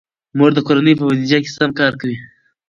[0.37, 2.17] مور د کورنۍ په بودیجه سم کار کوي.